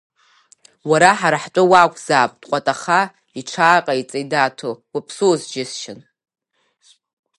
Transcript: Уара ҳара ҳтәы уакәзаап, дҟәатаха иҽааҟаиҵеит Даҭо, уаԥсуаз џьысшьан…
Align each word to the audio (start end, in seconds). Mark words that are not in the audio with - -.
Уара 0.89 1.09
ҳара 1.19 1.37
ҳтәы 1.43 1.63
уакәзаап, 1.71 2.31
дҟәатаха 2.41 3.01
иҽааҟаиҵеит 3.39 4.27
Даҭо, 4.31 4.69
уаԥсуаз 4.93 5.41
џьысшьан… 5.51 5.99